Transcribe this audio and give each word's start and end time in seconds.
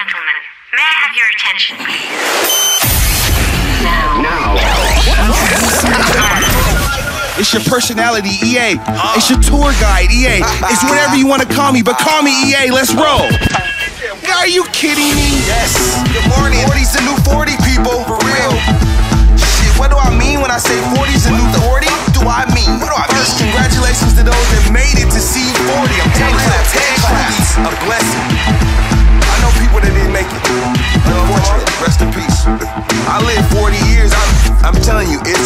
gentlemen, 0.00 0.40
may 0.72 0.80
I 0.80 0.96
have 1.04 1.12
your 1.12 1.28
attention, 1.28 1.76
please? 1.76 2.08
It's 7.36 7.52
your 7.52 7.60
personality, 7.68 8.32
EA. 8.40 8.80
It's 9.12 9.28
your 9.28 9.44
tour 9.44 9.76
guide, 9.76 10.08
EA. 10.08 10.40
It's 10.72 10.84
whatever 10.88 11.20
you 11.20 11.28
want 11.28 11.44
to 11.44 11.48
call 11.52 11.72
me, 11.72 11.82
but 11.82 11.98
call 12.00 12.22
me 12.22 12.32
EA. 12.48 12.72
Let's 12.72 12.96
roll. 12.96 13.28
Are 14.40 14.48
you 14.48 14.64
kidding 14.72 15.12
me? 15.12 15.44
Yes. 15.44 15.76
Good 16.16 16.24
morning. 16.32 16.64
40's 16.64 16.96
the 16.96 17.04
new 17.04 17.16
40, 17.28 17.60
people. 17.68 18.00
For 18.08 18.16
real. 18.24 18.56
Shit, 19.36 19.76
what 19.76 19.92
do 19.92 20.00
I 20.00 20.08
mean 20.16 20.40
when 20.40 20.48
I 20.48 20.56
say 20.56 20.80
40's 20.96 21.28
the 21.28 21.36
new 21.36 21.44
40? 21.68 21.84
What 21.92 22.16
do 22.16 22.24
I 22.24 22.48
mean? 22.56 22.80
What 22.80 22.88
do 22.88 22.96
I 22.96 23.04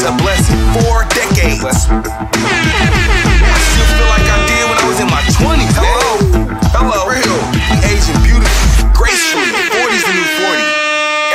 a 0.05 0.13
blessing. 0.21 0.57
Four 0.77 1.05
decades. 1.09 1.65
I 1.65 1.73
still 3.57 3.89
feel 3.97 4.09
like 4.13 4.27
I 4.29 4.39
did 4.45 4.65
when 4.69 4.77
I 4.77 4.85
was 4.85 5.01
in 5.01 5.09
my 5.09 5.25
20s. 5.33 5.73
Hello. 5.81 6.21
Hello. 6.77 7.09
Real. 7.09 7.39
We 7.73 7.81
aging 7.89 8.21
beautifully, 8.21 8.85
gracefully. 8.93 9.49
40's 9.73 10.05
the 10.05 10.13
new 10.13 10.29
40. 10.45 10.61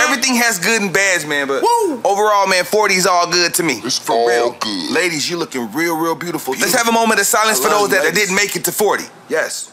Everything 0.05 0.35
has 0.35 0.59
good 0.59 0.81
and 0.81 0.93
bads, 0.93 1.25
man, 1.25 1.47
but 1.47 1.63
overall, 2.05 2.47
man, 2.47 2.63
40 2.63 2.93
is 2.95 3.07
all 3.07 3.29
good 3.29 3.53
to 3.55 3.63
me. 3.63 3.81
It's 3.83 3.97
for 3.97 4.13
all 4.13 4.27
real. 4.27 4.51
good. 4.59 4.91
Ladies, 4.91 5.29
you're 5.29 5.39
looking 5.39 5.71
real, 5.73 5.97
real 5.97 6.15
beautiful. 6.15 6.53
Let's 6.53 6.73
have 6.75 6.87
a 6.87 6.91
moment 6.91 7.19
of 7.19 7.25
silence 7.25 7.59
I 7.59 7.63
for 7.63 7.69
those 7.69 7.89
that, 7.89 8.03
you, 8.03 8.11
that 8.11 8.15
didn't 8.15 8.35
make 8.35 8.55
it 8.55 8.65
to 8.65 8.71
40. 8.71 9.03
Yes. 9.29 9.71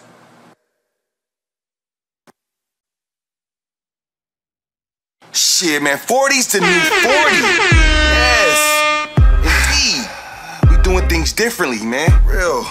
Shit, 5.32 5.82
man, 5.82 5.98
40's 5.98 6.52
the 6.52 6.60
new 6.60 6.80
40. 6.80 7.86
Yes, 8.16 8.75
doing 10.96 11.08
things 11.08 11.32
differently, 11.32 11.84
man. 11.84 12.10
Real. 12.26 12.64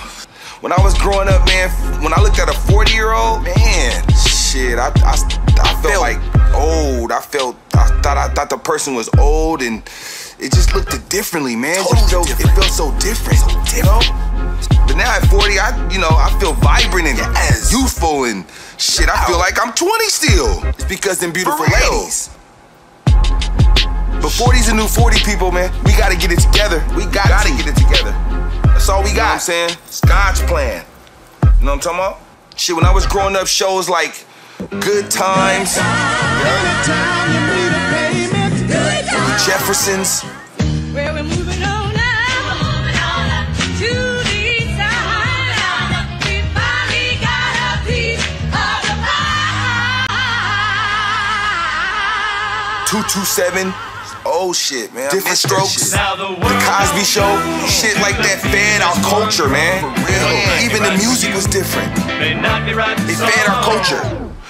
When 0.62 0.72
I 0.72 0.81
was 0.81 0.98
growing 0.98 1.28
up, 1.28 1.45
man, 1.45 1.70
when 2.02 2.14
I 2.14 2.22
looked 2.22 2.40
at 2.40 2.50
a 2.50 2.54
40 2.54 2.94
year 2.94 3.12
old, 3.12 3.44
man, 3.44 4.04
shit, 4.14 4.80
I, 4.80 4.92
I, 5.04 5.16
I 5.62 5.82
felt 5.82 6.02
like 6.02 6.17
old. 6.56 7.12
I 7.12 7.20
felt, 7.22 7.56
I 7.76 7.88
thought, 8.02 8.17
I 8.17 8.30
thought 8.30 8.50
the 8.50 8.58
person 8.58 8.95
was 8.95 9.09
old, 9.20 9.62
and 9.62 9.84
it 10.40 10.52
just 10.54 10.73
looked 10.73 10.92
differently, 11.09 11.56
man. 11.56 11.78
It 11.78 11.90
just 11.92 12.09
felt, 12.09 12.30
it 12.30 12.48
felt 12.56 12.72
so 12.72 12.92
different, 13.00 13.42
you 13.76 13.84
know. 13.84 14.00
But 14.88 14.95
now 14.95 15.16
at 15.16 15.26
40, 15.28 15.60
I, 15.60 15.89
you 15.92 16.00
know, 16.00 16.10
I 16.10 16.36
feel 16.39 16.54
vibrant 16.54 17.08
and 17.08 17.17
youthful 17.72 18.23
and 18.26 18.45
shit. 18.78 19.10
I 19.10 19.23
feel 19.26 19.38
like 19.38 19.60
I'm 19.62 19.73
20 19.73 20.10
still. 20.10 20.64
It's 20.66 20.86
because 20.86 21.20
them 21.20 21.32
beautiful 21.32 21.66
ladies. 21.66 22.34
But 24.26 24.34
40's 24.34 24.70
a 24.70 24.73
new 24.73 24.88
40 24.88 25.20
people, 25.20 25.52
man. 25.52 25.72
We 25.84 25.92
gotta 25.92 26.16
get 26.18 26.31
it 26.31 26.40
together. 26.40 26.84
We 26.98 27.06
got 27.06 27.28
gotta 27.28 27.50
get 27.50 27.68
it 27.68 27.76
together. 27.76 28.09
That's 28.64 28.90
all 28.90 29.04
we 29.04 29.14
got. 29.14 29.14
You 29.14 29.22
know 29.22 29.26
what 29.26 29.34
I'm 29.34 29.40
saying? 29.40 29.78
It's 29.86 30.02
God's 30.02 30.42
plan. 30.42 30.84
You 31.44 31.50
know 31.64 31.73
what 31.73 31.73
I'm 31.73 31.80
talking 31.80 32.00
about? 32.00 32.22
Shit, 32.56 32.76
when 32.76 32.86
I 32.86 32.92
was 32.92 33.06
growing 33.06 33.36
up, 33.36 33.45
shows 33.45 33.88
like 33.88 34.26
Good 34.82 35.12
Times, 35.12 35.76
Jeffersons, 39.45 40.23
Where 40.92 41.14
we're 41.14 41.22
moving 41.22 41.62
on 41.62 41.94
now. 41.94 43.54
To 43.78 43.94
the 44.26 44.73
sound. 44.73 46.17
We 46.26 46.42
finally 46.50 47.22
got 47.22 47.54
a 47.62 47.78
piece 47.86 48.26
of 48.50 48.89
the 48.89 48.95
pie. 49.06 49.30
227. 52.89 53.84
Oh 54.38 54.52
shit, 54.52 54.94
man. 54.94 55.09
Different 55.11 55.38
strokes. 55.38 55.95
The 55.95 56.59
Cosby 56.67 57.08
Show. 57.08 57.39
Shit 57.72 57.95
like 58.03 58.20
that 58.20 58.43
fed 58.43 58.83
our 58.83 58.99
culture, 58.99 59.48
man. 59.48 59.80
Man, 59.95 60.60
Even 60.60 60.83
the 60.83 60.92
music 60.99 61.32
was 61.32 61.48
different. 61.48 61.87
It 62.20 63.15
fed 63.15 63.48
our 63.48 63.64
culture. 63.64 64.04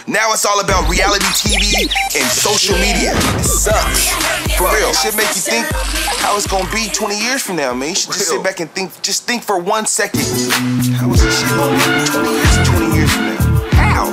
Now 0.09 0.33
it's 0.33 0.43
all 0.43 0.59
about 0.59 0.89
reality 0.89 1.29
TV 1.37 1.85
and 2.17 2.25
social 2.33 2.73
media. 2.81 3.13
It 3.13 3.45
sucks. 3.45 4.09
For 4.57 4.65
real. 4.73 4.89
Shit 4.91 5.13
make 5.13 5.29
you 5.37 5.45
think 5.45 5.69
how 6.17 6.35
it's 6.35 6.49
gonna 6.49 6.65
be 6.73 6.89
20 6.89 7.21
years 7.21 7.43
from 7.43 7.57
now, 7.57 7.75
man. 7.75 7.89
You 7.89 7.95
should 7.95 8.13
just 8.13 8.29
sit 8.29 8.43
back 8.43 8.59
and 8.61 8.69
think, 8.71 8.89
just 9.03 9.27
think 9.27 9.43
for 9.43 9.59
one 9.59 9.85
second. 9.85 10.25
How 10.97 11.13
is 11.13 11.21
this 11.21 11.29
shit 11.29 11.49
gonna 11.53 11.77
be 11.77 12.09
20 12.09 12.33
years, 12.33 12.69
20 12.73 12.95
years 12.97 13.11
from 13.13 13.25
now? 13.29 13.69
How? 13.77 14.09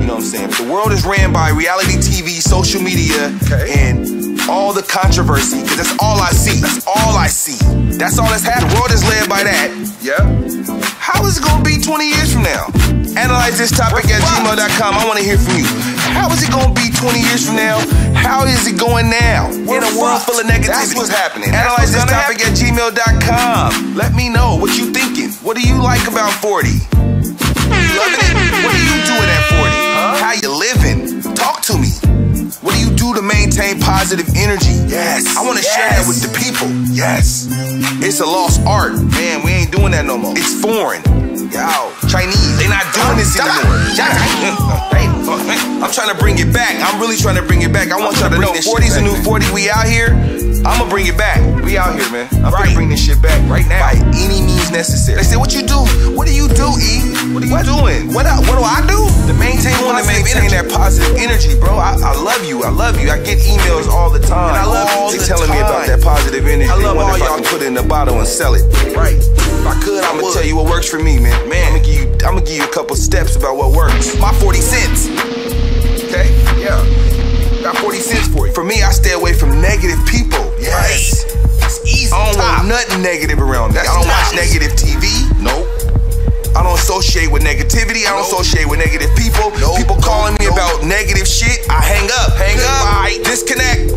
You 0.00 0.08
know 0.08 0.16
what 0.16 0.24
I'm 0.24 0.32
saying? 0.32 0.50
The 0.56 0.72
world 0.72 0.92
is 0.92 1.04
ran 1.04 1.30
by 1.30 1.50
reality 1.50 2.00
TV, 2.00 2.40
social 2.40 2.80
media, 2.80 3.28
and 3.52 4.21
all 4.52 4.72
the 4.76 4.84
controversy. 4.84 5.64
Cause 5.64 5.80
that's 5.80 5.96
all 5.98 6.20
I 6.20 6.30
see. 6.30 6.60
That's 6.60 6.84
all 6.86 7.16
I 7.16 7.26
see. 7.26 7.56
That's 7.96 8.18
all 8.20 8.28
that's 8.28 8.44
happening. 8.44 8.68
The 8.68 8.76
world 8.76 8.92
is 8.92 9.02
led 9.08 9.24
by 9.28 9.42
that. 9.48 9.72
Yeah. 10.04 10.20
How 11.00 11.24
is 11.24 11.40
it 11.40 11.44
gonna 11.44 11.64
be 11.64 11.80
20 11.80 12.04
years 12.04 12.36
from 12.36 12.44
now? 12.44 12.68
Analyze 13.16 13.56
this 13.56 13.72
topic 13.72 14.04
at 14.12 14.20
gmail.com. 14.20 14.92
I 14.94 15.04
wanna 15.08 15.24
hear 15.24 15.40
from 15.40 15.56
you. 15.56 15.64
How 16.12 16.28
is 16.30 16.44
it 16.44 16.52
gonna 16.52 16.76
be 16.76 16.92
20 16.92 17.24
years 17.24 17.48
from 17.48 17.56
now? 17.56 17.80
How 18.12 18.44
is 18.44 18.68
it 18.68 18.78
going 18.78 19.08
now? 19.08 19.48
We're 19.64 19.80
In 19.80 19.88
a 19.88 19.94
world 19.96 20.20
full 20.20 20.36
of 20.36 20.44
negativity. 20.44 20.92
That's 20.92 20.94
what's 20.94 21.08
happening. 21.08 21.48
Analyze 21.48 21.96
this 21.96 22.04
topic 22.04 22.44
at 22.44 22.52
gmail.com. 22.52 23.96
Let 23.96 24.12
me 24.12 24.28
know 24.28 24.56
what 24.60 24.76
you 24.76 24.92
thinking. 24.92 25.32
What 25.40 25.56
do 25.56 25.64
you 25.64 25.80
like 25.80 26.04
about 26.06 26.32
40? 26.44 27.11
Do 33.14 33.20
to 33.20 33.26
maintain 33.26 33.80
positive 33.80 34.28
energy? 34.36 34.72
Yes. 34.88 35.36
I 35.36 35.44
want 35.44 35.58
to 35.58 35.64
share 35.64 35.88
that 35.90 36.04
with 36.06 36.22
the 36.22 36.32
people. 36.32 36.68
Yes. 36.92 37.48
It's 38.00 38.20
a 38.20 38.26
lost 38.26 38.60
art. 38.66 38.94
Man, 38.94 39.44
we 39.44 39.50
ain't 39.52 39.72
doing 39.72 39.92
that 39.92 40.04
no 40.04 40.18
more. 40.18 40.34
It's 40.36 40.60
foreign. 40.60 41.02
Yo, 41.52 41.92
Chinese, 42.08 42.56
they 42.56 42.68
not 42.68 42.86
doing 42.96 43.16
this 43.20 43.36
anymore. 43.36 43.76
I'm 45.82 45.90
trying 45.92 46.14
to 46.14 46.18
bring 46.18 46.38
it 46.38 46.52
back. 46.52 46.76
I'm 46.80 47.00
really 47.00 47.16
trying 47.16 47.36
to 47.36 47.42
bring 47.42 47.62
it 47.62 47.72
back. 47.72 47.90
I 47.90 47.98
want 47.98 48.16
y'all 48.18 48.30
to 48.30 48.38
know 48.38 48.52
40's 48.52 48.96
a 48.96 49.02
new 49.02 49.14
40. 49.22 49.52
We 49.52 49.68
out 49.68 49.86
here. 49.86 50.16
I'ma 50.64 50.88
bring 50.88 51.06
it 51.06 51.18
back. 51.18 51.42
We 51.64 51.76
out 51.76 51.98
here, 51.98 52.06
man. 52.12 52.28
I'm 52.44 52.52
gonna 52.54 52.74
bring 52.74 52.88
this 52.88 53.02
shit 53.02 53.20
back 53.20 53.38
right 53.50 53.66
now. 53.66 53.82
By 53.82 53.98
any 54.14 54.42
means 54.42 54.70
necessary. 54.70 55.18
They 55.18 55.26
say, 55.26 55.36
what 55.36 55.54
you 55.54 55.62
do? 55.66 55.82
What 56.14 56.26
do 56.26 56.34
you 56.34 56.46
do, 56.46 56.70
E? 56.78 57.34
What 57.34 57.42
are 57.42 57.50
you 57.50 57.62
doing? 57.66 58.14
What, 58.14 58.26
I- 58.26 58.38
what 58.46 58.54
do 58.58 58.62
I 58.62 58.78
do? 58.86 59.02
To 59.26 59.34
maintain, 59.34 59.74
want 59.82 59.98
to 59.98 60.06
maintain 60.06 60.50
that 60.54 60.70
positive 60.70 61.16
energy, 61.18 61.58
bro. 61.58 61.74
I, 61.78 61.98
I 61.98 62.14
love 62.14 62.44
you. 62.46 62.62
I 62.62 62.70
love 62.70 63.00
you. 63.00 63.10
I 63.10 63.18
get 63.18 63.38
emails 63.42 63.88
all 63.88 64.10
the 64.10 64.20
time. 64.22 64.54
And 64.54 64.58
I 64.58 64.64
love 64.66 64.88
all 64.94 65.10
you 65.10 65.18
they 65.18 65.26
the 65.26 65.28
telling 65.28 65.50
me 65.50 65.58
about 65.58 65.86
that 65.86 66.00
positive 66.02 66.46
energy. 66.46 66.70
I 66.70 66.76
love 66.78 66.96
wonder 66.96 67.24
all 67.24 67.38
y'all. 67.38 67.50
put 67.50 67.62
it 67.62 67.66
in 67.66 67.76
a 67.76 67.82
bottle 67.82 68.18
and 68.18 68.26
sell 68.28 68.54
it. 68.54 68.62
Right. 68.94 69.18
If 69.18 69.66
I 69.66 69.74
could, 69.82 70.02
I'm 70.04 70.20
gonna 70.20 70.34
tell 70.34 70.44
you 70.46 70.56
what 70.56 70.66
works 70.66 70.88
for 70.88 70.98
me, 71.02 71.18
man. 71.18 71.34
Man, 71.48 71.72
I'm 71.72 71.78
gonna 71.82 71.86
give 71.86 71.98
you, 72.02 72.06
I'm 72.26 72.34
gonna 72.38 72.46
give 72.46 72.56
you 72.58 72.64
a 72.64 72.72
couple 72.72 72.94
steps 72.96 73.34
about 73.36 73.56
what 73.56 73.74
works. 73.74 74.18
My 74.18 74.32
40 74.38 74.58
cents. 74.60 75.06
Okay? 76.06 76.30
Yeah. 76.60 77.21
I 77.62 77.70
got 77.70 77.78
40 77.78 77.98
cents 78.02 78.26
for 78.26 78.48
you. 78.48 78.52
For 78.52 78.64
me, 78.64 78.82
I 78.82 78.90
stay 78.90 79.12
away 79.12 79.38
from 79.38 79.62
negative 79.62 80.02
people. 80.10 80.42
Yes. 80.58 81.22
It's 81.62 81.78
easy. 81.86 82.10
I 82.10 82.26
don't 82.26 82.34
want 82.34 82.66
nothing 82.66 83.06
negative 83.06 83.38
around 83.38 83.70
me. 83.70 83.78
I 83.78 83.86
don't 83.86 84.02
watch 84.02 84.34
negative 84.34 84.74
TV. 84.74 85.06
Nope. 85.38 85.70
I 86.58 86.66
don't 86.66 86.74
associate 86.74 87.30
with 87.30 87.46
negativity. 87.46 88.02
I 88.02 88.18
don't 88.18 88.26
associate 88.26 88.66
with 88.66 88.82
negative 88.82 89.14
people. 89.14 89.54
People 89.78 89.94
calling 90.02 90.34
me 90.42 90.50
about 90.50 90.82
negative 90.82 91.22
shit. 91.22 91.62
I 91.70 91.78
hang 91.86 92.10
up. 92.26 92.34
Hang 92.34 92.58
up. 92.58 92.82
Bye. 92.82 93.22
Disconnect. 93.22 93.94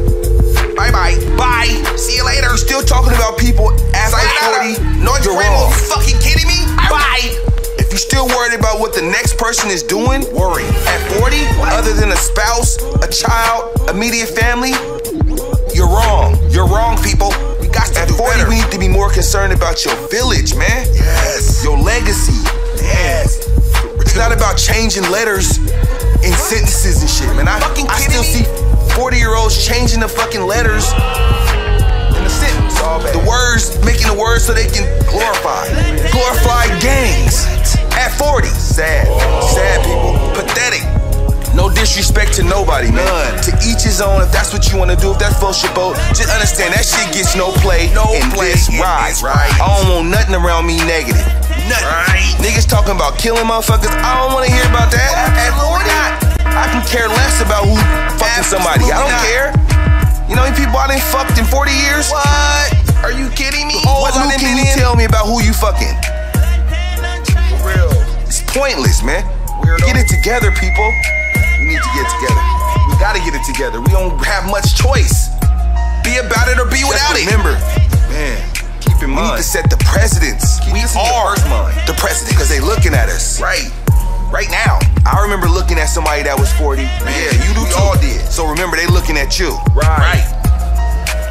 Bye 0.78 0.94
bye. 0.94 1.18
Bye. 1.34 1.74
See 1.98 2.22
you 2.22 2.26
later. 2.26 2.54
Still 2.62 2.86
talking 2.86 3.18
about 3.18 3.42
people 3.42 3.74
after 3.98 4.22
40. 4.78 5.02
No, 5.02 5.18
you're 5.26 5.34
wrong. 5.34 5.74
You 5.74 5.90
fucking 5.90 6.22
kidding 6.22 6.46
me? 6.46 6.70
Bye. 6.86 7.34
You're 7.96 8.12
still 8.12 8.28
worried 8.28 8.60
about 8.60 8.82
what 8.82 8.94
the 8.94 9.02
next 9.02 9.38
person 9.38 9.72
is 9.72 9.82
doing, 9.82 10.20
worry. 10.36 10.68
At 10.84 11.00
40, 11.16 11.40
other 11.72 11.94
than 11.94 12.12
a 12.12 12.18
spouse, 12.18 12.76
a 13.00 13.08
child, 13.08 13.72
immediate 13.90 14.28
family, 14.36 14.76
you're 15.72 15.88
wrong. 15.88 16.36
You're 16.52 16.68
wrong, 16.68 17.02
people. 17.02 17.32
We 17.62 17.70
got 17.72 17.88
to 17.96 18.02
At 18.02 18.12
40, 18.12 18.50
we 18.52 18.60
need 18.60 18.72
to 18.72 18.80
be 18.80 18.90
more 18.90 19.10
concerned 19.10 19.54
about 19.54 19.86
your 19.86 19.96
village, 20.12 20.56
man. 20.56 20.86
Yes. 20.92 21.64
Your 21.64 21.78
legacy. 21.78 22.36
Yes. 22.84 23.48
It's 24.04 24.18
not 24.18 24.36
about 24.36 24.58
changing 24.58 25.08
letters 25.10 25.58
in 26.20 26.36
sentences 26.36 27.00
and 27.00 27.10
shit, 27.10 27.32
man. 27.38 27.48
I, 27.48 27.64
I 27.64 28.00
still 28.04 28.24
see 28.28 28.44
40 29.00 29.16
year 29.16 29.36
olds 29.36 29.56
changing 29.66 30.02
the 30.02 30.10
fucking 30.10 30.42
letters 30.42 30.92
in 30.92 32.28
a 32.28 32.30
sentence. 32.30 32.65
The 32.86 33.26
words, 33.26 33.74
making 33.82 34.14
the 34.14 34.14
words 34.14 34.46
so 34.46 34.54
they 34.54 34.70
can 34.70 34.86
glorify. 35.10 35.66
Glorify 36.14 36.70
gangs 36.78 37.50
at 37.98 38.14
40. 38.14 38.46
Sad. 38.46 39.10
Sad 39.42 39.82
people. 39.82 40.14
Pathetic. 40.38 40.86
No 41.58 41.74
disrespect 41.74 42.38
to 42.38 42.44
nobody, 42.46 42.94
man. 42.94 43.42
To 43.42 43.52
each 43.66 43.82
his 43.82 44.06
own. 44.06 44.22
If 44.22 44.30
that's 44.30 44.54
what 44.54 44.70
you 44.70 44.78
want 44.78 44.94
to 44.94 44.98
do, 45.02 45.10
if 45.10 45.18
that's 45.18 45.34
bullshit 45.42 45.74
boat, 45.74 45.98
just 46.14 46.30
understand 46.30 46.78
that 46.78 46.86
shit 46.86 47.10
gets 47.10 47.34
no 47.34 47.50
play. 47.66 47.90
No 47.98 48.06
in 48.14 48.30
play. 48.30 48.54
This 48.54 48.70
ride. 48.78 49.18
Right. 49.18 49.50
I 49.58 49.82
don't 49.82 49.90
want 49.90 50.14
nothing 50.14 50.38
around 50.38 50.70
me 50.70 50.78
negative. 50.86 51.26
Nothing. 51.66 51.90
Right. 51.90 52.38
Niggas 52.38 52.70
talking 52.70 52.94
about 52.94 53.18
killing 53.18 53.50
motherfuckers. 53.50 53.90
I 53.90 54.14
don't 54.22 54.30
want 54.30 54.46
to 54.46 54.52
hear 54.54 54.68
about 54.70 54.94
that. 54.94 55.10
At 55.42 55.58
40, 55.58 55.90
I 56.54 56.70
can 56.70 56.86
care 56.86 57.10
less 57.10 57.42
about 57.42 57.66
who 57.66 57.74
fucking 58.22 58.46
somebody? 58.46 58.94
I 58.94 59.02
don't 59.02 59.10
not. 59.10 59.26
care. 59.26 59.65
You 60.28 60.34
know 60.36 60.42
how 60.42 60.50
many 60.50 60.58
people 60.58 60.78
I 60.78 60.88
done 60.90 61.02
fucked 61.14 61.38
in 61.38 61.46
40 61.46 61.70
years? 61.72 62.10
What? 62.10 62.74
Are 63.06 63.14
you 63.14 63.30
kidding 63.38 63.68
me? 63.70 63.78
What 63.86 64.18
I 64.18 64.26
new 64.26 64.32
done 64.34 64.42
can 64.42 64.58
you 64.58 64.66
in? 64.66 64.78
tell 64.78 64.96
me 64.98 65.06
about 65.06 65.30
who 65.30 65.38
you 65.46 65.54
fucking? 65.54 65.94
For 67.54 67.62
real. 67.62 67.94
It's 68.26 68.42
pointless, 68.50 69.06
man. 69.06 69.22
Weirdo. 69.62 69.86
Get 69.86 70.02
it 70.02 70.10
together, 70.10 70.50
people. 70.58 70.90
We 71.62 71.70
need 71.70 71.82
to 71.82 71.92
get 71.94 72.08
together. 72.18 72.42
We 72.90 72.98
gotta 72.98 73.22
get 73.22 73.38
it 73.38 73.46
together. 73.46 73.78
We 73.82 73.94
don't 73.94 74.18
have 74.26 74.50
much 74.50 74.74
choice. 74.74 75.30
Be 76.02 76.18
about 76.18 76.50
it 76.50 76.58
or 76.58 76.66
be 76.70 76.82
Just 76.82 76.90
without 76.90 77.14
it. 77.18 77.26
remember, 77.30 77.54
man, 78.10 78.38
keep 78.82 78.98
in 79.06 79.10
mind. 79.14 79.38
We 79.38 79.38
need 79.38 79.38
to 79.38 79.44
set 79.46 79.70
the 79.70 79.78
precedents. 79.86 80.58
Keep 80.66 80.74
we 80.74 80.82
are 80.98 81.38
first 81.38 81.46
mind. 81.50 81.74
the 81.86 81.94
president 82.02 82.34
because 82.34 82.50
they 82.50 82.60
looking 82.62 82.94
at 82.98 83.10
us. 83.10 83.42
Right. 83.42 83.70
Right 84.32 84.50
now. 84.52 84.80
I 85.06 85.22
remember 85.22 85.48
looking 85.48 85.78
at 85.78 85.86
somebody 85.88 86.24
that 86.24 86.36
was 86.38 86.52
40. 86.60 86.82
Yeah, 86.82 87.32
you 87.46 87.54
do 87.56 87.64
we 87.64 87.72
too. 87.72 87.80
all 87.80 87.96
did. 88.02 88.20
So 88.28 88.44
remember, 88.50 88.76
they 88.76 88.88
looking 88.88 89.16
at 89.18 89.40
you. 89.40 89.54
Right. 89.72 89.88
right. 90.20 90.26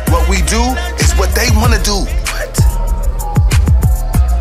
What 0.08 0.24
we 0.30 0.40
do 0.46 0.62
is 1.02 1.12
what 1.18 1.34
they 1.34 1.50
want 1.58 1.74
to 1.76 1.82
do. 1.82 2.06
What? 2.32 2.54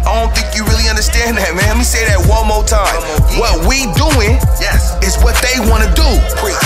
I 0.05 0.11
don't 0.21 0.31
think 0.35 0.53
you 0.55 0.63
really 0.69 0.87
understand 0.87 1.35
that, 1.41 1.51
man. 1.57 1.65
Let 1.73 1.79
me 1.81 1.87
say 1.87 2.05
that 2.07 2.21
one 2.29 2.45
more 2.47 2.63
time. 2.63 2.85
One 2.85 3.39
more 3.39 3.41
what 3.41 3.55
we 3.67 3.89
doing 3.97 4.37
Yes. 4.61 4.95
is 5.01 5.17
what 5.25 5.33
they 5.41 5.57
want 5.67 5.81
to 5.83 5.91
do. 5.97 6.07
Preach. 6.37 6.59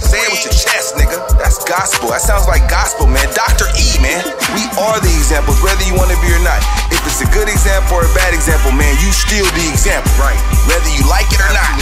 Say 0.00 0.20
it 0.22 0.30
with 0.30 0.44
your 0.46 0.54
chest, 0.54 0.94
nigga. 0.94 1.18
That's 1.40 1.58
gospel. 1.66 2.14
That 2.14 2.22
sounds 2.22 2.46
like 2.46 2.64
gospel, 2.70 3.10
man. 3.10 3.26
Dr. 3.34 3.66
E, 3.74 3.98
man. 3.98 4.22
We 4.54 4.62
are 4.78 5.00
the 5.02 5.10
examples, 5.10 5.58
whether 5.64 5.82
you 5.82 5.96
want 5.98 6.12
to 6.14 6.18
be 6.22 6.30
or 6.30 6.40
not. 6.46 6.62
If 7.04 7.20
it's 7.20 7.20
a 7.20 7.28
good 7.36 7.52
example 7.52 8.00
or 8.00 8.08
a 8.08 8.14
bad 8.16 8.32
example, 8.32 8.72
man, 8.72 8.96
you 9.04 9.12
still 9.12 9.44
the 9.52 9.68
example. 9.68 10.08
Right. 10.16 10.40
Whether 10.64 10.88
you 10.88 11.04
like 11.04 11.28
it 11.28 11.36
or 11.36 11.52
not. 11.52 11.76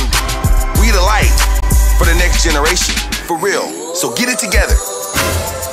We 0.82 0.90
the 0.90 0.98
light 0.98 1.30
for 1.94 2.10
the 2.10 2.18
next 2.18 2.42
generation. 2.42 2.98
For 3.30 3.38
real. 3.38 3.70
So 3.94 4.10
get 4.18 4.26
it 4.26 4.42
together. 4.42 4.74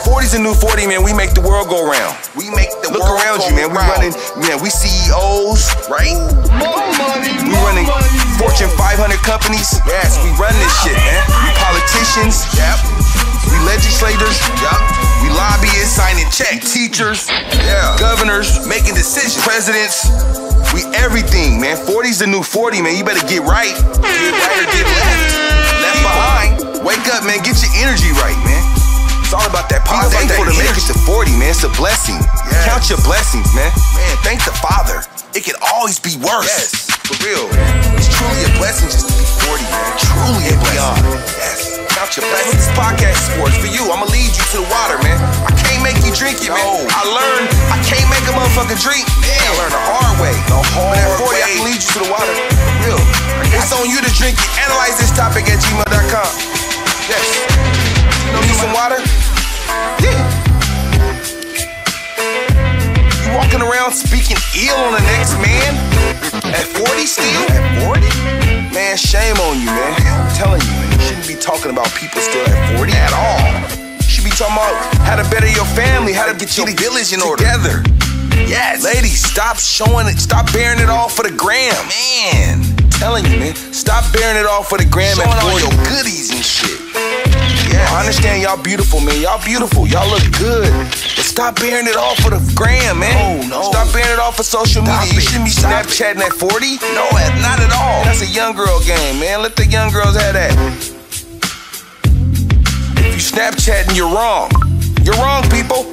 40's 0.06 0.38
a 0.38 0.40
new 0.40 0.54
40, 0.54 0.86
man. 0.86 1.02
We 1.02 1.18
make 1.18 1.34
the 1.34 1.42
world 1.42 1.66
go 1.66 1.82
round. 1.82 2.14
We 2.38 2.54
make 2.54 2.70
the 2.86 2.94
Look 2.94 3.02
world 3.02 3.26
around 3.26 3.42
go 3.42 3.50
you, 3.50 3.58
man. 3.58 3.74
We 3.74 3.82
running, 3.82 4.14
man. 4.38 4.62
We 4.62 4.70
CEOs, 4.70 5.90
Right? 5.90 6.14
More 6.54 6.86
money, 7.02 7.34
we 7.42 7.58
running 7.66 7.90
Fortune 8.38 8.70
500 8.78 9.18
companies. 9.26 9.82
Yes, 9.90 10.22
we 10.22 10.30
run 10.38 10.54
this 10.62 10.74
shit, 10.86 10.94
man. 10.94 11.26
We 11.26 11.50
politicians. 11.58 12.46
Yep. 12.54 12.78
We 13.50 13.58
legislators. 13.66 14.38
Yup. 14.62 14.78
We 15.26 15.34
lobbyists 15.34 15.98
checks. 16.32 16.74
Teachers. 16.74 17.30
Yeah. 17.30 17.98
Governors. 18.00 18.68
Making 18.68 18.96
decisions. 18.96 19.44
Presidents. 19.44 20.08
We 20.74 20.86
everything, 20.94 21.60
man. 21.60 21.78
40's 21.78 22.20
the 22.20 22.28
new 22.28 22.44
40, 22.44 22.82
man. 22.82 22.96
You 22.96 23.04
better 23.04 23.26
get 23.26 23.42
right. 23.42 23.74
Get 23.74 24.34
right 24.38 24.60
or 24.62 24.70
get 24.70 24.86
left. 24.86 25.34
Left 25.82 26.02
behind. 26.06 26.52
Wake 26.86 27.06
up, 27.10 27.26
man. 27.26 27.42
Get 27.42 27.58
your 27.62 27.74
energy 27.82 28.14
right, 28.22 28.38
man. 28.46 28.62
It's 29.30 29.38
all 29.38 29.46
about 29.46 29.70
that 29.70 29.86
positive. 29.86 30.26
Thankful 30.26 30.50
that 30.50 30.58
to 30.58 30.58
make 30.58 30.74
it 30.74 30.90
to 30.90 30.98
40, 31.06 31.38
man. 31.38 31.54
It's 31.54 31.62
a 31.62 31.70
blessing. 31.78 32.18
Yes. 32.18 32.66
Count 32.66 32.90
your 32.90 32.98
blessings, 33.06 33.46
man. 33.54 33.70
Man, 33.94 34.18
thank 34.26 34.42
the 34.42 34.54
Father. 34.58 35.06
It 35.38 35.46
could 35.46 35.62
always 35.62 36.02
be 36.02 36.18
worse. 36.18 36.50
Yes, 36.50 36.90
for 37.06 37.14
real. 37.22 37.46
It's 37.94 38.10
truly 38.10 38.42
a 38.50 38.52
blessing 38.58 38.90
just 38.90 39.06
to 39.06 39.14
be 39.14 39.26
40, 39.46 39.69
drink. 48.78 49.02
Man, 49.18 49.34
I 49.34 49.52
learned 49.58 49.74
the 49.74 49.82
hard 49.82 50.16
way. 50.22 50.36
The 50.46 50.58
But 50.78 51.02
at 51.02 51.10
hard 51.10 51.26
40, 51.26 51.42
I 51.42 51.48
can 51.50 51.62
lead 51.66 51.82
you 51.82 51.90
to 51.98 52.00
the 52.06 52.10
water. 52.14 52.36
Real. 52.86 53.02
It's 53.56 53.74
on 53.74 53.90
you 53.90 53.98
to 53.98 54.12
drink 54.14 54.38
it. 54.38 54.50
Analyze 54.62 55.02
this 55.02 55.10
topic 55.10 55.50
at 55.50 55.58
gmail.com. 55.58 56.32
Yes. 57.10 57.26
You 58.30 58.32
know, 58.36 58.42
need 58.46 58.60
some 58.62 58.74
water? 58.78 59.02
Yeah. 60.06 60.22
You 63.26 63.30
walking 63.34 63.66
around 63.66 63.98
speaking 63.98 64.38
ill 64.54 64.78
on 64.86 64.94
the 64.94 65.04
next 65.18 65.34
man? 65.42 65.74
At 66.54 66.70
40 66.70 67.10
still? 67.10 67.46
At 67.50 67.66
40? 67.90 68.06
Man, 68.70 68.94
shame 69.02 69.38
on 69.50 69.58
you, 69.58 69.74
man. 69.74 69.98
I'm 69.98 70.30
telling 70.38 70.62
you, 70.62 70.74
man. 70.78 70.94
You 70.94 71.00
shouldn't 71.10 71.28
be 71.28 71.38
talking 71.42 71.74
about 71.74 71.90
people 71.98 72.22
still 72.22 72.46
at 72.46 72.78
40 72.78 72.94
at 72.94 73.14
all. 73.18 73.50
You 73.98 74.10
should 74.10 74.26
be 74.26 74.36
talking 74.38 74.54
about 74.54 74.78
how 75.02 75.18
to 75.18 75.26
better 75.34 75.50
your 75.50 75.66
family, 75.74 76.14
how 76.14 76.30
to 76.30 76.38
get 76.38 76.54
your 76.54 76.70
village 76.70 77.14
in 77.14 77.22
order. 77.26 77.42
Together. 77.42 77.99
Yes. 78.48 78.84
Ladies, 78.84 79.22
stop 79.24 79.58
showing 79.58 80.08
it. 80.08 80.20
Stop 80.20 80.52
bearing 80.54 80.80
it 80.80 80.90
all 80.90 81.10
for 81.10 81.24
the 81.24 81.32
gram. 81.32 81.74
Man. 81.88 82.62
I'm 82.62 82.90
telling 82.92 83.26
you, 83.26 83.40
man. 83.40 83.56
Stop 83.56 84.12
bearing 84.14 84.38
it 84.38 84.46
all 84.46 84.64
for 84.64 84.78
the 84.78 84.86
gram 84.86 85.16
Showing 85.18 85.30
and 85.30 85.40
all 85.40 85.60
your 85.60 85.76
goodies 85.88 86.32
and 86.32 86.44
shit. 86.44 86.80
Yeah, 87.70 87.86
I 87.94 88.00
understand 88.02 88.42
y'all 88.42 88.62
beautiful, 88.62 89.00
man. 89.00 89.22
Y'all 89.22 89.44
beautiful. 89.44 89.88
Y'all 89.88 90.10
look 90.10 90.24
good. 90.38 90.72
But 90.90 91.26
stop 91.26 91.56
bearing 91.60 91.88
it 91.88 91.96
all 91.96 92.16
for 92.16 92.32
the 92.32 92.42
gram, 92.56 93.00
man. 93.00 93.50
No, 93.50 93.62
no. 93.62 93.72
Stop 93.72 93.94
bearing 93.94 94.14
it 94.14 94.20
all 94.20 94.32
for 94.32 94.44
social 94.44 94.84
Stop 94.84 95.06
media. 95.06 95.16
You 95.16 95.22
shouldn't 95.22 95.46
be 95.46 95.52
Stop 95.52 95.86
it. 95.86 95.90
Snapchatting 95.90 96.22
at 96.26 96.34
40. 96.34 96.82
No, 96.96 97.06
not 97.42 97.60
at 97.60 97.72
all. 97.72 98.04
That's 98.06 98.22
a 98.22 98.32
young 98.32 98.56
girl 98.56 98.80
game, 98.82 99.20
man. 99.20 99.42
Let 99.42 99.56
the 99.56 99.66
young 99.68 99.92
girls 99.92 100.16
have 100.18 100.34
that. 100.34 100.52
If 102.98 103.16
you 103.16 103.22
Snapchatting, 103.22 103.96
you're 103.96 104.10
wrong. 104.10 104.50
You're 105.04 105.16
wrong, 105.16 105.44
people. 105.50 105.86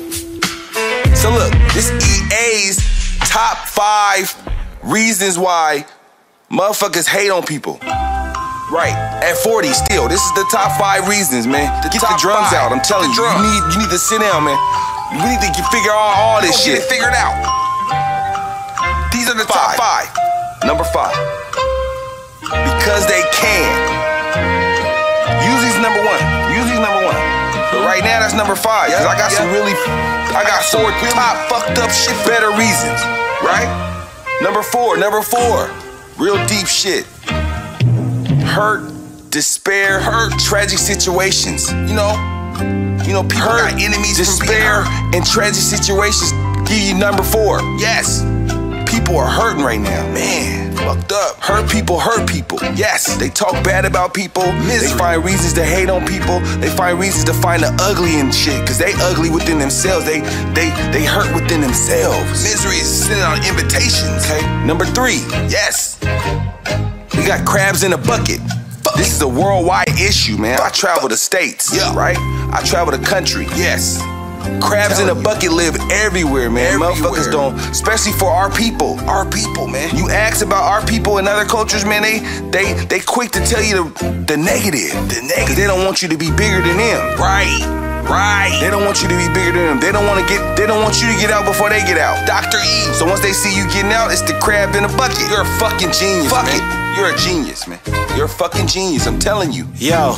So 1.17 1.31
look, 1.31 1.53
this 1.73 1.91
EA's 2.37 2.77
top 3.21 3.67
five 3.69 4.35
reasons 4.83 5.39
why 5.39 5.87
motherfuckers 6.51 7.09
hate 7.09 7.31
on 7.31 7.43
people. 7.45 7.79
Right, 8.67 8.93
at 9.23 9.37
40 9.39 9.69
still. 9.73 10.09
This 10.09 10.21
is 10.21 10.33
the 10.35 10.45
top 10.51 10.79
five 10.79 11.09
reasons, 11.09 11.47
man. 11.47 11.71
Get 11.83 11.93
the 11.93 12.19
drums 12.19 12.51
five. 12.51 12.55
out. 12.55 12.73
I'm 12.73 12.83
telling 12.83 13.11
you, 13.13 13.23
you 13.23 13.43
need 13.43 13.63
you 13.73 13.79
need 13.79 13.91
to 13.91 13.99
sit 13.99 14.21
down, 14.21 14.43
man. 14.45 14.59
We 15.13 15.23
need 15.23 15.41
to 15.41 15.51
get, 15.55 15.65
figure 15.71 15.93
out 15.93 16.19
all 16.19 16.41
this 16.43 16.59
shit. 16.63 16.83
Figure 16.83 17.09
it 17.09 17.15
out. 17.15 17.39
These 19.13 19.31
are 19.31 19.37
the 19.39 19.45
top 19.45 19.77
five. 19.77 20.11
Number 20.67 20.85
five. 20.85 21.15
Because 22.43 23.07
they 23.07 23.23
can. 23.33 24.06
Right 27.97 28.05
now 28.05 28.21
that's 28.21 28.35
number 28.35 28.55
five. 28.55 28.93
Cause 28.93 29.07
I 29.07 29.17
got 29.17 29.33
some 29.33 29.49
really 29.53 29.73
I 29.73 30.45
got 30.45 30.63
four 30.65 30.93
top 31.17 31.49
fucked 31.49 31.79
up 31.79 31.91
shit 31.91 32.17
better 32.27 32.51
reasons. 32.53 33.01
Right? 33.41 33.69
Number 34.43 34.63
four, 34.63 34.99
number 34.99 35.23
four. 35.23 35.71
Real 36.19 36.37
deep 36.47 36.67
shit. 36.67 37.07
Hurt, 38.45 38.93
despair, 39.31 40.01
hurt, 40.01 40.39
tragic 40.39 40.79
situations. 40.79 41.71
You 41.73 41.97
know? 41.97 42.13
You 43.07 43.13
know, 43.13 43.23
people 43.23 43.49
Hurt, 43.49 43.71
got 43.71 43.81
enemies, 43.81 44.17
despair, 44.17 44.83
and 45.15 45.25
tragic 45.25 45.63
situations 45.63 46.33
give 46.69 46.81
you 46.81 46.95
number 46.95 47.23
four. 47.23 47.61
Yes. 47.79 48.23
People 48.91 49.17
are 49.17 49.29
hurting 49.29 49.63
right 49.63 49.81
now. 49.81 50.03
Man, 50.13 50.66
fucked 50.77 51.13
up. 51.13 51.37
Hurt 51.41 51.71
people 51.71 51.99
hurt 51.99 52.29
people. 52.29 52.59
Yes, 52.75 53.17
they 53.17 53.29
talk 53.29 53.53
bad 53.65 53.85
about 53.85 54.15
people. 54.15 54.45
They 54.67 54.87
find 54.99 55.25
reasons 55.25 55.53
to 55.55 55.65
hate 55.65 55.89
on 55.91 56.07
people. 56.07 56.41
They 56.61 56.69
find 56.71 56.99
reasons 56.99 57.25
to 57.25 57.35
find 57.35 57.63
the 57.63 57.75
ugly 57.81 58.19
in 58.21 58.31
shit. 58.33 58.67
Cause 58.67 58.79
they 58.79 58.93
ugly 59.11 59.31
within 59.31 59.59
themselves. 59.59 60.05
They 60.07 60.21
they 60.55 60.71
they 60.93 61.05
hurt 61.05 61.33
within 61.35 61.61
themselves. 61.61 62.31
Misery 62.43 62.77
is 62.77 62.89
sending 63.07 63.23
out 63.25 63.39
invitations. 63.49 64.25
Okay. 64.25 64.43
Number 64.65 64.85
three, 64.85 65.21
Yes. 65.49 65.99
we 67.17 67.25
got 67.27 67.47
crabs 67.47 67.83
in 67.83 67.93
a 67.93 67.99
bucket. 67.99 68.41
This 68.97 69.13
is 69.13 69.21
a 69.23 69.29
worldwide 69.29 69.89
issue, 70.01 70.37
man. 70.39 70.59
I 70.63 70.71
travel 70.71 71.09
the 71.09 71.17
states, 71.17 71.75
Yeah. 71.75 71.95
right? 71.95 72.17
I 72.53 72.63
travel 72.65 72.97
the 72.97 73.05
country. 73.05 73.47
Yes. 73.57 74.01
Crabs 74.61 74.99
in 74.99 75.07
a 75.07 75.09
telling 75.09 75.17
you. 75.19 75.23
bucket 75.23 75.53
live 75.53 75.77
everywhere, 75.91 76.51
man. 76.51 76.75
Everywhere. 76.75 76.93
Motherfuckers 76.95 77.31
don't, 77.31 77.55
especially 77.71 78.13
for 78.13 78.31
our 78.31 78.51
people. 78.51 78.99
Our 79.09 79.29
people, 79.29 79.67
man. 79.67 79.95
You 79.97 80.11
ask 80.11 80.45
about 80.45 80.65
our 80.65 80.85
people 80.87 81.19
in 81.19 81.27
other 81.29 81.45
cultures, 81.45 81.85
man. 81.85 82.03
They 82.03 82.21
they 82.51 82.75
they 82.87 83.01
quick 83.01 83.31
to 83.33 83.41
tell 83.47 83.63
you 83.63 83.85
the, 83.91 84.25
the 84.27 84.37
negative, 84.37 84.93
the 85.09 85.21
negative. 85.27 85.57
They 85.57 85.67
don't 85.67 85.85
want 85.85 86.03
you 86.03 86.09
to 86.09 86.17
be 86.17 86.31
bigger 86.31 86.61
than 86.63 86.77
them. 86.77 87.19
Right. 87.19 87.61
Right. 88.07 88.57
They 88.61 88.71
don't 88.71 88.85
want 88.85 89.03
you 89.03 89.09
to 89.09 89.17
be 89.19 89.27
bigger 89.35 89.53
than 89.59 89.67
them. 89.67 89.81
They 89.81 89.91
don't 89.91 90.07
want 90.07 90.21
to 90.21 90.27
get. 90.27 90.57
They 90.57 90.67
don't 90.67 90.83
want 90.83 91.03
you 91.03 91.11
to 91.13 91.17
get 91.19 91.31
out 91.31 91.45
before 91.45 91.71
they 91.71 91.81
get 91.81 91.99
out. 91.99 92.27
Dr. 92.27 92.59
E. 92.59 92.77
So 92.95 93.05
once 93.05 93.21
they 93.21 93.33
see 93.33 93.51
you 93.57 93.65
getting 93.75 93.91
out, 93.93 94.13
it's 94.13 94.23
the 94.23 94.39
crab 94.39 94.75
in 94.77 94.85
a 94.85 94.93
bucket. 94.97 95.19
You're 95.29 95.43
a 95.43 95.53
fucking 95.59 95.91
genius, 95.91 96.31
Fuck 96.31 96.47
man. 96.47 96.55
it. 96.63 96.97
You're 96.97 97.11
a 97.13 97.17
genius, 97.19 97.67
man. 97.67 97.81
You're 98.17 98.27
a 98.27 98.29
fucking 98.29 98.69
genius. 98.69 99.07
I'm 99.07 99.19
telling 99.19 99.53
you. 99.53 99.67
Yo, 99.77 100.15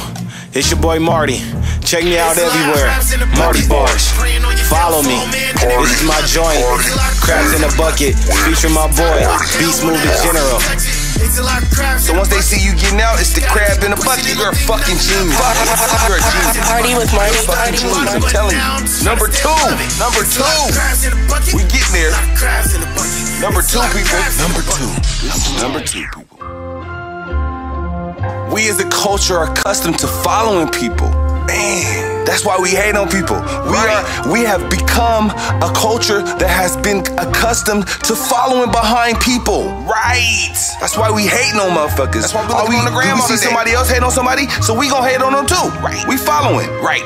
it's 0.53 0.71
your 0.71 0.81
boy 0.81 1.01
Marty. 1.01 1.41
Check 1.89 2.05
me 2.05 2.21
out 2.21 2.37
everywhere. 2.37 2.93
Marty 3.41 3.65
Bars. 3.65 4.13
Follow 4.69 5.01
me. 5.01 5.25
This 5.57 5.89
is 5.97 6.05
my 6.05 6.21
joint. 6.29 6.61
Crabs 7.25 7.57
in 7.57 7.65
a 7.65 7.73
bucket. 7.81 8.13
Featuring 8.45 8.77
my 8.77 8.93
boy, 8.93 9.25
Beast 9.57 9.81
Move 9.89 9.97
the 9.97 10.13
General. 10.21 10.61
So 11.97 12.13
once 12.13 12.29
they 12.29 12.45
see 12.45 12.61
you 12.61 12.77
getting 12.77 13.01
out, 13.01 13.17
it's 13.17 13.33
the 13.33 13.41
crab 13.41 13.81
in 13.81 13.97
a 13.97 14.01
bucket. 14.05 14.37
You're 14.37 14.53
a 14.53 14.61
fucking 14.69 15.01
genius. 15.01 15.33
You're 15.33 16.21
a 16.21 16.29
genius. 16.29 16.61
Party 16.69 16.93
with 16.93 17.09
Marty. 17.17 17.41
Fucking 17.49 17.57
Party 17.57 17.81
with 17.81 18.05
genius. 18.05 18.21
I'm 18.21 18.21
telling 18.37 18.61
you. 18.61 18.69
Number 19.09 19.33
two. 19.33 19.49
Number 19.97 20.29
two. 20.29 20.45
We 21.57 21.65
getting 21.73 21.97
there. 21.97 22.13
Number 23.41 23.65
two, 23.65 23.81
people. 23.97 24.21
Number 24.45 24.61
two. 24.61 24.93
Number 25.57 25.81
two, 25.81 26.05
people. 26.05 26.37
We 28.53 28.69
as 28.69 28.77
a 28.77 28.89
culture 28.93 29.41
are 29.41 29.49
accustomed 29.51 29.99
to 30.01 30.07
following 30.07 30.69
people. 30.69 31.09
Man, 31.49 32.25
that's 32.29 32.45
why 32.45 32.59
we 32.61 32.77
hate 32.77 32.95
on 32.95 33.09
people. 33.09 33.41
We 33.73 33.81
are 33.81 34.05
we 34.29 34.45
have 34.45 34.69
become 34.69 35.33
a 35.65 35.73
culture 35.73 36.21
that 36.21 36.53
has 36.53 36.77
been 36.77 37.01
accustomed 37.17 37.89
to 38.05 38.13
following 38.13 38.71
behind 38.71 39.17
people. 39.25 39.73
Right. 39.89 40.53
That's 40.77 41.01
why 41.01 41.09
we 41.11 41.25
hate 41.25 41.57
on 41.57 41.73
motherfuckers. 41.73 42.29
That's 42.29 42.37
why 42.37 42.45
we 42.45 42.53
looking 42.53 42.85
on 42.85 42.85
the 42.85 42.93
gram 42.93 43.17
we 43.17 43.23
see 43.33 43.41
somebody 43.41 43.73
else 43.73 43.89
hate 43.89 44.05
on 44.05 44.13
somebody, 44.13 44.45
so 44.61 44.77
we 44.77 44.93
gonna 44.93 45.09
hate 45.09 45.25
on 45.25 45.33
them 45.33 45.49
too. 45.49 45.73
Right. 45.81 46.05
We 46.05 46.21
following. 46.21 46.69
Right. 46.85 47.01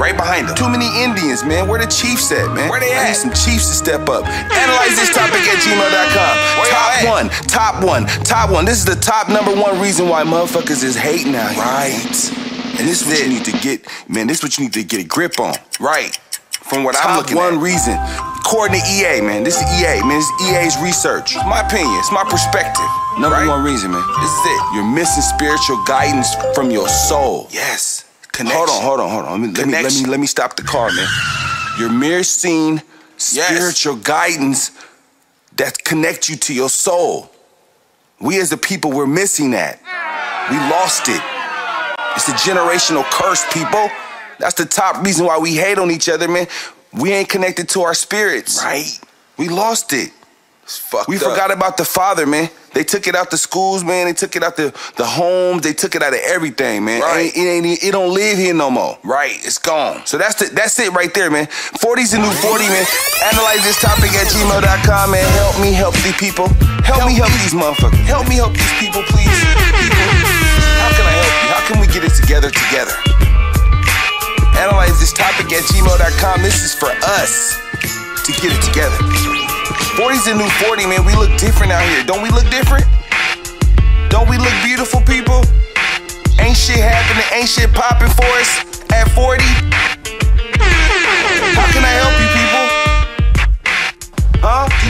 Right 0.00 0.16
behind 0.16 0.48
them. 0.48 0.56
Too 0.56 0.72
many 0.72 0.88
Indians, 1.04 1.44
man. 1.44 1.68
Where 1.68 1.78
the 1.78 1.86
Chiefs 1.86 2.32
at, 2.32 2.50
man? 2.56 2.72
Where 2.72 2.80
they 2.80 2.90
at? 2.96 3.04
I 3.04 3.08
need 3.12 3.20
some 3.20 3.30
Chiefs 3.30 3.68
to 3.68 3.74
step 3.76 4.08
up. 4.08 4.26
Analyze 4.26 4.96
this 4.96 5.14
topic 5.14 5.44
at 5.44 5.60
gmail.com. 5.60 6.34
Where 6.58 6.72
Top 6.72 7.04
one, 7.04 7.26
top 7.46 7.84
one, 7.84 8.02
top 8.24 8.50
one. 8.50 8.64
This 8.64 8.78
is 8.78 8.84
the 8.84 8.96
top 8.96 9.28
number 9.28 9.54
one 9.54 9.78
reason 9.78 10.08
why 10.08 10.24
motherfuckers 10.24 10.82
is 10.82 10.96
hating 10.96 11.36
out 11.36 11.52
here. 11.52 11.62
Right. 11.62 12.43
And 12.78 12.88
this 12.88 13.02
is 13.02 13.06
what 13.08 13.20
you 13.20 13.28
need 13.28 13.44
to 13.46 13.52
get, 13.58 13.86
man. 14.08 14.26
This 14.26 14.38
is 14.38 14.42
what 14.42 14.58
you 14.58 14.64
need 14.64 14.72
to 14.74 14.82
get 14.84 15.00
a 15.00 15.04
grip 15.06 15.38
on. 15.40 15.54
Right. 15.80 16.16
From 16.52 16.82
what 16.82 16.96
I'm 16.96 17.02
Top 17.02 17.16
looking 17.18 17.36
one 17.36 17.54
at. 17.56 17.60
reason. 17.60 17.94
According 18.40 18.80
to 18.80 18.86
EA, 18.88 19.20
man. 19.20 19.44
This 19.44 19.56
is 19.60 19.64
EA, 19.80 20.00
man. 20.02 20.18
This 20.18 20.28
is 20.28 20.48
EA's 20.48 20.82
research. 20.82 21.34
It's 21.36 21.44
my 21.44 21.60
opinion. 21.60 21.94
It's 21.98 22.10
my 22.12 22.24
perspective. 22.24 22.84
Number 23.18 23.36
Right. 23.36 23.46
one 23.48 23.62
reason, 23.62 23.92
man. 23.92 24.02
This 24.20 24.30
is 24.30 24.46
it. 24.46 24.62
You're 24.74 24.84
missing 24.84 25.22
spiritual 25.22 25.82
guidance 25.84 26.34
from 26.54 26.70
your 26.70 26.88
soul. 26.88 27.48
Yes. 27.50 28.04
Connection. 28.32 28.58
Hold 28.58 28.70
on, 28.70 28.82
hold 28.82 29.00
on, 29.00 29.10
hold 29.10 29.24
on. 29.26 29.30
Let 29.32 29.40
me, 29.40 29.46
let 29.54 29.66
me, 29.66 29.72
let 29.82 29.92
me 29.94 30.04
let 30.10 30.20
me 30.20 30.26
stop 30.26 30.56
the 30.56 30.62
car, 30.62 30.90
man. 30.92 31.06
You're 31.78 31.92
missing 31.92 32.82
spiritual 33.16 33.96
guidance 33.96 34.72
that 35.56 35.84
connect 35.84 36.28
you 36.28 36.36
to 36.36 36.52
your 36.54 36.68
soul. 36.68 37.30
We 38.20 38.40
as 38.40 38.50
a 38.52 38.56
people, 38.56 38.90
we're 38.90 39.06
missing 39.06 39.52
that. 39.52 39.78
We 40.50 40.56
lost 40.70 41.08
it. 41.08 41.22
It's 42.16 42.28
a 42.28 42.32
generational 42.32 43.04
curse, 43.10 43.44
people. 43.52 43.88
That's 44.38 44.54
the 44.54 44.66
top 44.66 45.04
reason 45.04 45.26
why 45.26 45.38
we 45.38 45.54
hate 45.54 45.78
on 45.78 45.90
each 45.90 46.08
other, 46.08 46.28
man. 46.28 46.46
We 46.92 47.12
ain't 47.12 47.28
connected 47.28 47.68
to 47.70 47.82
our 47.82 47.94
spirits. 47.94 48.62
Right. 48.62 48.98
We 49.36 49.48
lost 49.48 49.92
it. 49.92 50.12
It's 50.62 50.78
fucked 50.78 51.08
We 51.08 51.16
up. 51.16 51.22
forgot 51.22 51.50
about 51.50 51.76
the 51.76 51.84
father, 51.84 52.24
man. 52.26 52.48
They 52.72 52.84
took 52.84 53.06
it 53.06 53.14
out 53.14 53.30
the 53.30 53.36
schools, 53.36 53.84
man. 53.84 54.06
They 54.06 54.14
took 54.14 54.34
it 54.34 54.42
out 54.42 54.56
the, 54.56 54.72
the 54.96 55.04
homes. 55.04 55.62
They 55.62 55.72
took 55.74 55.94
it 55.94 56.02
out 56.02 56.12
of 56.14 56.20
everything, 56.24 56.84
man. 56.84 57.02
Right. 57.02 57.26
It, 57.34 57.38
ain't, 57.38 57.66
it, 57.66 57.68
ain't, 57.68 57.84
it 57.84 57.90
don't 57.92 58.14
live 58.14 58.38
here 58.38 58.54
no 58.54 58.70
more. 58.70 58.98
Right. 59.04 59.36
It's 59.44 59.58
gone. 59.58 60.06
So 60.06 60.16
that's 60.16 60.36
the, 60.36 60.54
that's 60.54 60.78
it 60.78 60.92
right 60.92 61.12
there, 61.12 61.30
man. 61.30 61.46
40's 61.46 62.12
the 62.12 62.18
new 62.18 62.30
40, 62.30 62.64
man. 62.66 62.86
Analyze 63.32 63.62
this 63.62 63.80
topic 63.80 64.10
at 64.14 64.26
gmail.com, 64.28 65.10
man. 65.10 65.32
Help 65.34 65.60
me 65.60 65.72
help 65.72 65.94
these 65.96 66.16
people. 66.16 66.48
Help, 66.82 67.06
me 67.06 67.14
help 67.14 67.30
these 67.42 67.54
motherfuckers. 67.54 67.98
Help 68.06 68.28
me 68.28 68.36
help 68.36 68.54
these 68.54 68.72
people, 68.80 69.02
please. 69.02 69.28
People. 69.28 70.43
Topic 75.34 75.52
at 75.52 75.64
gmail.com. 75.64 76.42
This 76.42 76.62
is 76.62 76.74
for 76.74 76.90
us 77.18 77.58
to 78.24 78.32
get 78.40 78.52
it 78.54 78.62
together. 78.62 78.96
40's 79.98 80.24
the 80.26 80.34
new 80.34 80.48
40, 80.66 80.86
man. 80.86 81.04
We 81.04 81.14
look 81.14 81.36
different 81.38 81.72
out 81.72 81.82
here. 81.88 82.04
Don't 82.04 82.22
we 82.22 82.30
look 82.30 82.48
different? 82.50 82.84
Don't 84.10 84.28
we 84.28 84.38
look 84.38 84.54
beautiful, 84.62 85.00
people? 85.02 85.42
Ain't 86.38 86.56
shit 86.56 86.78
happening, 86.78 87.24
ain't 87.32 87.48
shit 87.48 87.72
popping 87.72 88.10
for 88.10 88.30
us 88.38 88.62
at 88.92 89.10
40. 89.14 89.42
How 91.54 91.66
can 91.72 91.82
I 91.82 91.94
help? 91.98 92.14
You 92.20 92.23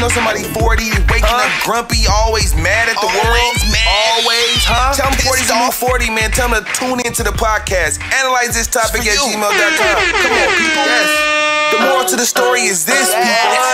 know 0.04 0.12
somebody 0.12 0.44
40 0.52 0.84
waking 1.08 1.24
Huh? 1.24 1.48
up 1.48 1.52
grumpy, 1.64 2.04
always 2.04 2.52
mad 2.60 2.92
at 2.92 2.96
the 3.00 3.08
Always 3.08 3.24
world? 3.24 3.56
mad. 3.72 4.20
Always, 4.20 4.60
huh? 4.68 4.92
Tell 4.92 5.08
them 5.08 5.16
40's 5.24 5.48
Pissed 5.48 5.56
new 5.56 5.72
40, 5.72 6.10
man. 6.12 6.28
Tell 6.30 6.48
them 6.52 6.60
to 6.60 6.64
tune 6.76 7.00
into 7.08 7.24
the 7.24 7.32
podcast. 7.32 7.96
Analyze 8.12 8.52
this 8.52 8.68
topic 8.68 9.00
at 9.08 9.16
gmail.com. 9.16 9.40
Come 9.40 10.32
on, 10.36 10.48
people. 10.60 10.84
Yes. 10.84 11.08
The 11.72 11.78
moral 11.88 12.04
to 12.04 12.16
the 12.20 12.28
story 12.28 12.68
is 12.68 12.84
this, 12.84 13.08
people. 13.16 13.64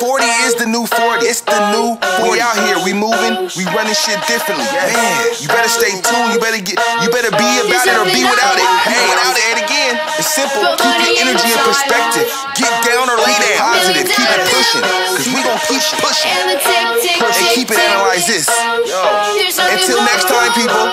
40 0.00 0.24
is 0.48 0.54
the 0.56 0.64
new 0.64 0.88
40. 0.88 1.28
It's 1.28 1.44
the 1.44 1.60
new 1.76 2.00
40. 2.00 2.32
We 2.32 2.40
out 2.40 2.56
here, 2.64 2.80
we 2.80 2.96
moving, 2.96 3.52
we 3.60 3.68
running 3.76 3.92
shit 3.92 4.16
differently. 4.24 4.64
Man, 4.64 5.36
you 5.36 5.48
better 5.52 5.68
stay 5.68 5.92
tuned. 6.00 6.32
You 6.32 6.40
better 6.40 6.64
get, 6.64 6.80
you 7.04 7.12
better 7.12 7.28
be 7.36 7.48
about 7.68 7.84
it 7.84 7.92
or 7.92 8.08
be 8.08 8.24
without 8.24 8.56
it. 8.56 8.64
Hey, 8.88 9.04
without 9.04 9.36
it 9.36 9.44
simple. 10.30 10.62
Keep 10.78 10.96
your 11.02 11.14
energy 11.26 11.50
in 11.50 11.60
perspective. 11.66 12.26
Get 12.54 12.70
down 12.86 13.10
or 13.10 13.18
lay 13.18 13.34
down. 13.34 13.74
Positive. 13.74 14.06
Keep 14.06 14.30
it 14.30 14.42
pushing. 14.46 14.84
Cause 15.18 15.26
we 15.26 15.40
gon' 15.42 15.58
keep 15.66 15.82
pushing. 15.98 16.30
And 16.30 16.54
the 16.54 16.58
tick, 16.62 16.86
tick, 17.02 17.18
And 17.18 17.34
tick, 17.34 17.50
keep 17.58 17.68
it 17.74 17.78
analyze 17.82 18.26
this. 18.30 18.46
Yo. 18.86 19.02
Until 19.58 20.00
next 20.06 20.30
time, 20.30 20.50
people. 20.54 20.86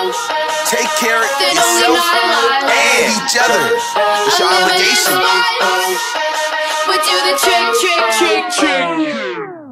Take 0.66 0.90
care 0.98 1.22
of 1.22 1.32
yourself 1.38 2.02
and 2.66 3.06
each 3.14 3.38
other. 3.38 3.62
It's 4.26 4.40
your 4.42 4.50
obligation. 4.50 5.16
We 6.90 6.96
do 7.06 7.16
the 7.30 7.36
trick, 7.38 7.66
trick, 7.78 8.04
trick, 8.18 8.44
trick. 8.58 9.67